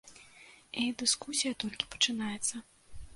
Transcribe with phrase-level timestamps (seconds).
[0.83, 2.55] І дыскусія толькі пачынаецца.